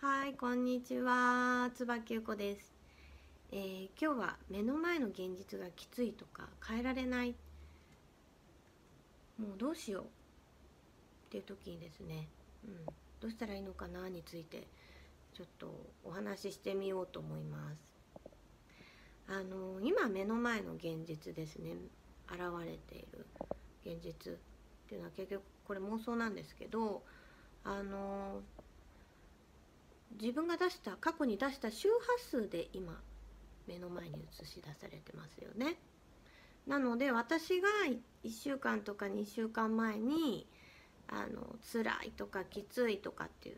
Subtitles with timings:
[0.00, 1.72] はい、こんにちは。
[1.74, 2.72] 椿ゆこです、
[3.50, 7.34] えー今日は目の前の現実がきついとか変えられない。
[9.40, 10.06] もうどうしようっ
[11.30, 12.28] ていう時にですね、
[12.64, 12.86] うん、
[13.18, 14.68] どうしたらいいのかなについて
[15.34, 15.74] ちょっと
[16.04, 17.82] お話ししてみようと思います。
[19.26, 21.72] あの今目の前の現実ですね、
[22.30, 23.26] 現れている
[23.84, 24.36] 現実っ
[24.88, 27.02] ていうのは結局これ妄想なんですけど、
[27.64, 28.42] あの
[30.20, 33.00] 自分が出した過去に出した周波数で今
[33.66, 35.76] 目の前に映し出されてますよね。
[36.66, 37.68] なので私が
[38.24, 40.46] 1週間とか2週間前に
[41.08, 43.56] あの辛いとかきついとかっていう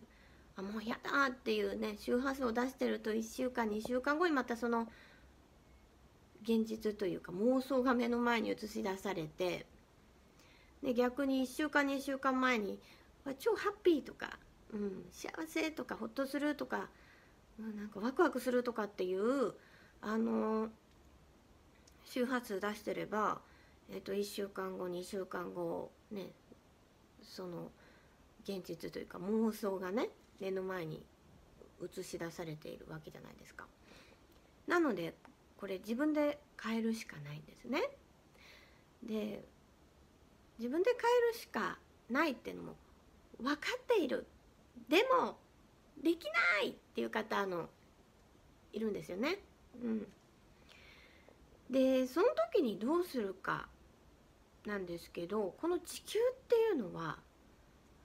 [0.57, 4.88] あもうやだっていうね周波数を出してると1週間2週間後にまたその
[6.43, 9.66] 現実というか妄想が目の前に映し出されて
[10.82, 12.79] で逆に1週間2週間前に
[13.38, 14.38] 超ハッピーとか
[14.73, 16.88] うん、幸せとかほっとするとか、
[17.59, 19.54] うん、なんかワクワクするとかっていう
[20.01, 20.68] あの
[22.04, 23.41] 周波数出してれば、
[23.93, 26.26] えっと1週間後2週間後ね
[27.23, 27.71] その
[28.45, 30.09] 現実というか妄想がね
[30.41, 31.02] 目の前に
[31.82, 33.66] 映し出されているわけじゃないですか。
[34.66, 35.15] なので
[35.57, 37.82] これ自分で変えるしかないんですね。
[39.02, 39.45] で
[40.59, 41.79] 自分で変えるしか
[42.10, 42.76] ないっていうのも
[43.38, 44.26] 分かっている
[44.88, 45.38] でも
[46.02, 47.68] できないっていう方の
[48.73, 49.38] いるんですよね。
[49.82, 50.07] うん、
[51.71, 53.68] でその時にどうするか
[54.66, 57.18] なんですけどこの地球っていうのは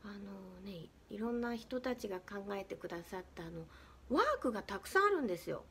[0.03, 3.65] あのねいろんな人たちが考えてくださったあの
[4.09, 5.63] ワークがたくさんあるんですよ。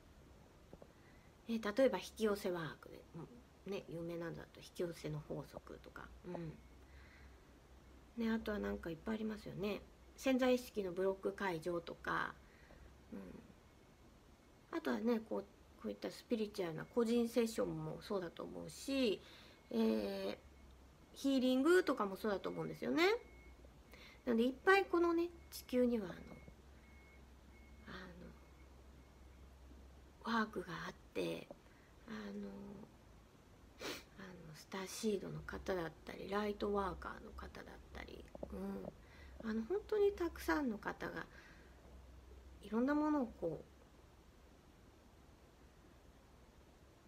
[1.48, 3.00] え例えば引き寄せワークで、
[3.66, 6.52] うんね、有名なんだと引き寄せの法則とか、うん
[8.24, 9.80] ね、あとはなんかいっぱいありますよね。
[10.16, 12.34] 潜在意識のブロック解除とか、
[13.12, 13.16] う
[14.76, 15.44] ん、あとはねこう
[15.82, 19.20] こういったスピリチュアルな個人セッションもそうだと思うし、
[19.70, 20.54] えー
[21.14, 23.04] ヒーリングとかもそうだと思うんですよね。
[24.26, 26.14] なのでいっぱいこのね地球にはあの
[30.26, 31.46] あのワークがあって
[32.08, 32.16] あの
[34.18, 38.92] あのスターシードの方だったりライトワーカーの方だったり、うん、
[39.44, 41.26] あの本当にたくさんの方が
[42.62, 43.74] いろんなものをこう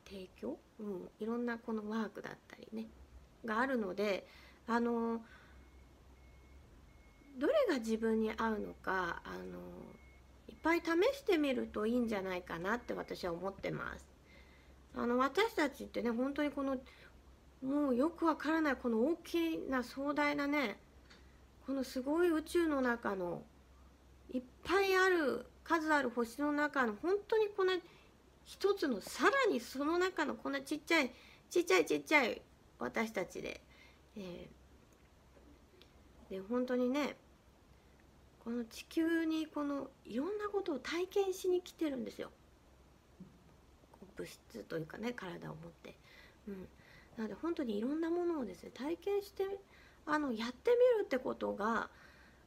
[0.09, 2.87] 提供、うん、いろんなこのワークだったりね
[3.45, 4.27] があるので
[4.67, 5.21] あの
[7.39, 9.59] どれが自分に合うのかあの
[10.49, 14.07] いっぱい試してみるといいんじゃないかなって私は思ってます。
[14.95, 16.79] あの私たちってね本当にこの
[17.63, 20.79] もうよくわからないこの大きな壮大なね
[21.67, 23.43] このすごい宇宙の中の
[24.33, 27.75] いっぱいある数ある星の中の本当にこんな
[28.45, 31.11] 一つのさらにその中のこんなちっちゃい
[31.51, 32.41] ちっちゃいちっちゃい
[32.79, 33.61] 私たちで、
[34.17, 34.67] えー
[36.31, 37.17] で本当にね
[38.45, 42.31] この地球にこのいろんなことを体験しに来てるんですよ。
[44.17, 45.97] 物質というかね体を持って。
[46.49, 46.69] うん、
[47.17, 49.45] なので本当にいろんなものをですね体験して
[50.07, 51.89] あのやってみるってことが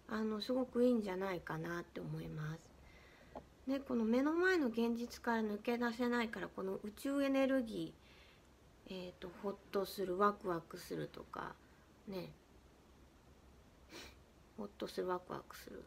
[0.08, 2.70] あのすごくいいんじゃないかなって思います。
[3.68, 11.54] ね、この目の前の現実から抜け出せないからこの宇宙エネルギー、えー、とホッとするワクワクするとか
[12.08, 12.32] ね
[14.58, 15.84] ホッとするワクワクする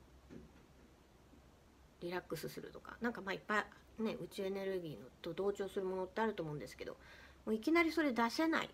[2.02, 3.66] リラックスするとかなんかまあいっぱ
[3.98, 6.96] いね宇宙エネルギーのと同調するものってあると思うんですけど
[7.44, 8.70] もういきなりそれ出せない、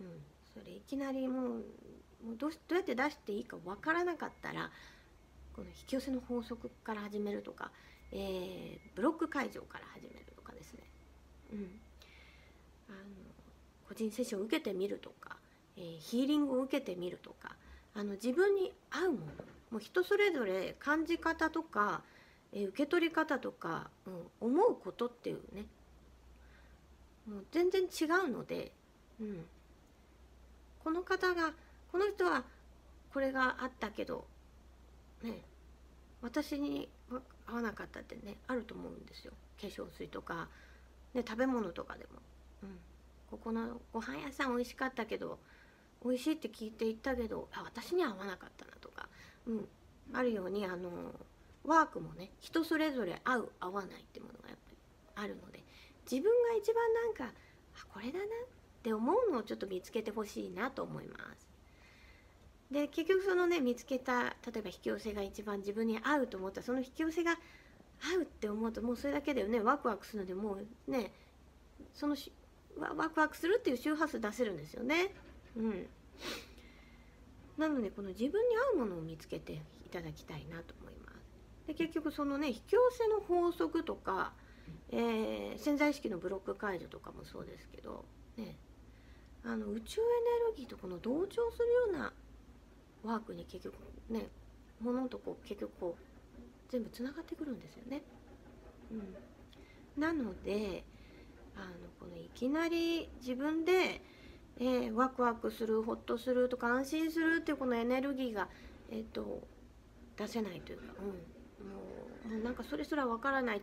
[0.00, 0.06] うん、
[0.54, 1.64] それいきなりもう
[2.38, 4.70] どうどうやって出していいかわからなかったら
[5.54, 7.70] この引き寄せの法則から始めるとか、
[8.12, 10.80] えーブロック解除から始めるとかですね、
[11.52, 11.58] うん、
[12.88, 12.98] あの
[13.88, 15.36] 個人セッションを受けてみるとか、
[15.76, 17.56] えーヒーリングを受けてみるとか
[17.94, 19.26] あの自分に合うもの
[19.70, 22.02] もう人それぞれ感じ方とか、
[22.52, 25.66] えー受け取り方とか、うん、思うことっていうね
[27.28, 28.72] もう全然違うので、
[29.20, 29.44] うん、
[30.82, 31.52] この方が
[31.94, 32.42] この人は
[33.12, 34.24] これがあったけど
[35.22, 35.42] ね
[36.22, 36.88] 私に
[37.46, 39.32] 合わなかったってねあると思うんですよ。
[39.60, 40.48] 化粧水とか、
[41.14, 42.10] ね、食べ物とかでも、
[42.64, 42.78] うん、
[43.30, 45.38] ここのご飯屋さん美味しかったけど
[46.04, 49.08] 美味しいって聞いて行ったけどあ私には合わなかったなとか、
[49.46, 49.68] うん、
[50.12, 50.90] あるようにあの
[51.62, 54.58] ワークもね人それぞれ合う合わないってものがやっ
[55.14, 55.62] ぱりあるので
[56.10, 58.28] 自分が一番なんかあこれだなっ
[58.82, 61.53] て思うのをちょっと見つけてほしいなと思います。
[62.70, 70.58] で結局そのね見つけた例えば引き寄せが一番自分に合うと思ったその引き寄せが合うって思うともうそれだけでねワクワクするのでも
[70.88, 71.12] うね
[71.92, 72.32] そのし
[72.76, 75.14] ワクワクするっていう周波数出せるんですよね。
[75.56, 75.86] うん、
[77.56, 79.58] なのでこの自分に合うものを見つけてい
[79.90, 81.68] ただきたいなと思います。
[81.68, 84.32] で結局そのね引き寄せの法則とか、
[84.90, 88.04] えー、潜在意識のブロック解除とかもそうですけど、
[88.36, 88.56] ね、
[89.44, 90.04] あの宇宙エ
[90.46, 92.12] ネルギーとこの同調するような
[93.04, 93.74] ワークに結局
[94.08, 94.28] ね
[94.80, 98.02] ものとこう結局こう全部つながってくるんですよね。
[98.90, 100.84] うん、なので
[101.56, 101.66] あの
[102.00, 104.02] このいきなり自分で、
[104.58, 108.48] えー、ワクワクするホッとするとか安心するっていうこのエネルギーが、
[108.90, 109.46] えーと、
[110.16, 111.12] 出せないというか、うん、も
[112.26, 113.62] うもうなんかそれすらわからない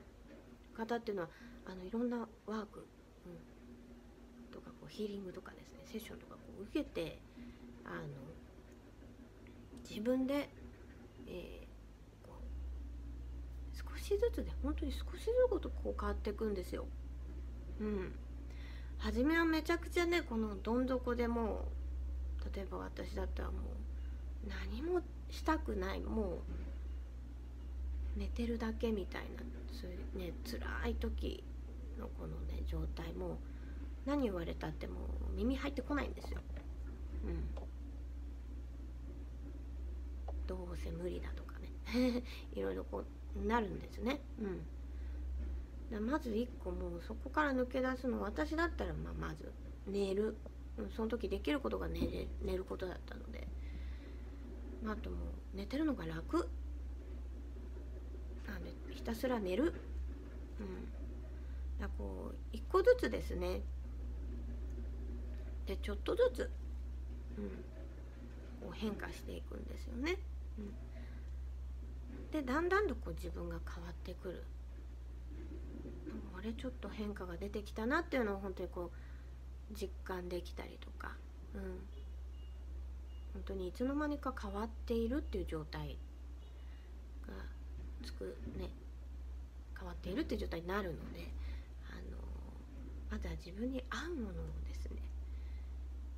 [0.76, 1.30] 方っていうのは
[1.66, 2.86] あのいろんなワーク、
[3.26, 7.20] うん、とかこうヒーリングとかですねセッションとかこう受けて
[7.86, 7.98] あの
[9.90, 10.50] 自分で、
[11.28, 15.32] えー、少しずつで本当に少しず
[15.62, 16.86] つこう変わっていくんですよ。
[17.80, 18.14] うん
[19.00, 21.66] 初めはめちゃくちゃねこのどん底でも
[22.40, 23.62] う例えば私だったらもう
[24.48, 25.02] 何も
[25.32, 26.42] したくないも
[28.16, 29.42] う寝てるだけみたいな
[29.72, 31.44] そういうね辛い時
[32.00, 33.40] のこのね状態も
[34.06, 35.00] 何言われたっても
[35.34, 36.40] う耳入ってこないんですよ。
[37.26, 37.48] うん、
[40.90, 42.24] 無理だとかね。
[42.54, 43.04] いろいろこ
[43.36, 44.22] うなるんですね。
[44.40, 46.08] うん。
[46.08, 49.52] まず1個もうそこから抜け出すの私だったらまあまず
[49.88, 50.36] 寝る。
[50.96, 53.48] その時できることが寝れ寝ることだったので、
[54.82, 55.18] まあ、あとも
[55.54, 56.48] う寝てるのが楽。
[58.48, 59.66] なんでひたすら寝る。
[59.66, 59.72] うん。
[61.80, 63.62] だこう一個ずつですね。
[65.66, 66.52] でちょっとずつ、
[67.38, 67.48] うん、
[68.68, 70.18] こう変化していくんですよね、
[72.32, 74.44] でだんだんとこう自分が変わってくる。
[76.38, 78.92] あれちょっと変化が出てきたなっていうのを本当にこ
[79.72, 81.16] う実感できたりとか、
[81.54, 81.62] うん、
[83.34, 85.98] 本当にいつの間にか変わっているっていう状態
[87.28, 87.34] が
[88.04, 88.70] つくね。
[89.82, 91.28] 変わっているっていう状態になるので
[91.90, 92.18] あの
[93.10, 94.32] まずは自分に合うものを
[94.68, 95.02] ですね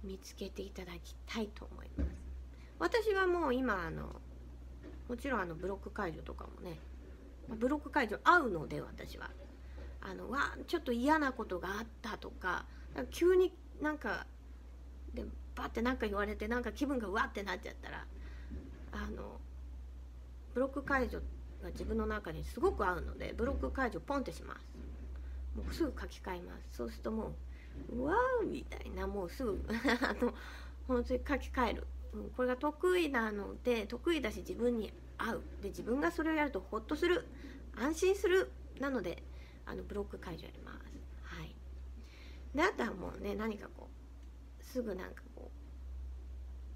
[0.03, 2.12] 見つけていただきたいと思います。
[2.83, 4.19] 私はもう今あの
[5.07, 6.77] もちろんあのブロック解除とかもね
[7.47, 9.29] ブロック解除合うので私は。
[10.01, 12.65] あのわちょっと嫌なことがあったとか
[13.09, 14.25] 急になんか
[15.13, 15.23] で
[15.55, 18.05] バッて何か言われてなんか気分がうわってなっちゃったら
[18.91, 19.39] あの
[20.53, 21.19] ブロック解除
[21.61, 24.59] が自分の中にすごく合うのでブロック解除ポンってします。
[25.55, 26.75] もうすぐ書き換えます。
[26.75, 27.31] そうするとも
[27.93, 29.57] ううわーみたいなもうすぐ
[30.01, 30.33] あの
[30.85, 31.87] 本当に書き換える、
[32.35, 35.41] これが得意なので得意だし自分に合う。
[35.61, 37.25] で自分がそれをやるとホッとする。
[37.75, 38.51] 安心する。
[38.79, 39.23] なので
[39.65, 40.77] あのブロック解除やります。
[41.23, 41.55] はい、
[42.55, 43.89] であとはもうね何かこ
[44.59, 45.51] うすぐなんかこ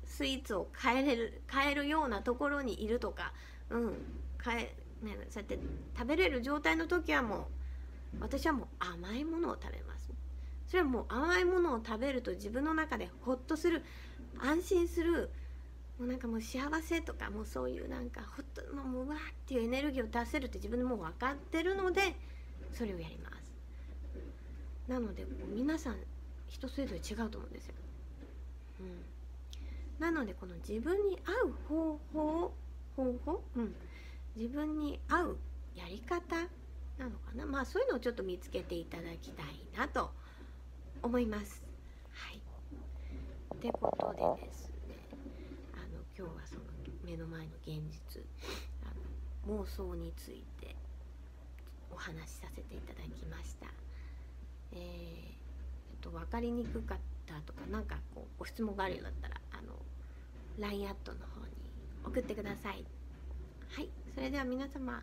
[0.03, 3.33] うスイーツを変えれる変えるようなところにいるとか、
[3.69, 3.93] うん、
[4.43, 5.59] 変えね、そうやって
[5.95, 7.41] 食べれる状態の時はもう
[8.19, 10.11] 私はもう甘いものを食べます。
[10.67, 13.83] それはもう甘いものを食べると自分の中でホッとする。
[14.41, 15.29] 安心する。
[15.99, 22.15] もうなんかもう幸せとかもうそういうなんかほっともうわーっていうエネルギーを出せるって自分でもう分かってるので
[22.71, 23.51] それをやります。
[24.87, 25.25] なので
[25.55, 25.95] 皆さん
[26.47, 27.73] 人それぞれ違うと思うんですよ、
[28.79, 29.03] うん、
[29.99, 32.53] なのでこの自分に合う方法
[32.95, 33.75] 方法、うん、
[34.35, 35.37] 自分に合う
[35.75, 36.35] やり方
[36.97, 37.45] なのかな。
[37.45, 39.45] まあそういうのをちょっと見つけていただきたい
[39.77, 40.11] なと
[41.03, 41.66] 思います。
[43.57, 44.95] ってことでですね
[45.73, 46.61] あの今日はその
[47.03, 48.21] 目の前の現実
[48.83, 50.75] あの妄想について
[51.91, 53.67] お話しさせていただきました。
[54.73, 59.73] えー、っと分かりにくかったとか何かこうご質問があるようだったらあの
[60.59, 61.53] LINE アットの方に
[62.05, 62.85] 送ってください。
[63.71, 65.01] はい、それでは皆様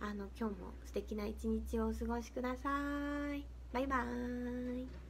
[0.00, 2.68] あの今日も素敵な一日をお過ごしくださ
[3.34, 3.46] い。
[3.72, 5.05] バイバーイ。